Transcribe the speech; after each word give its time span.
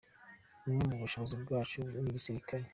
"Bumwe 0.63 0.83
mu 0.91 0.97
bushobozi 1.03 1.35
bwacu 1.43 1.79
ni 2.01 2.09
igisirikare. 2.09 2.65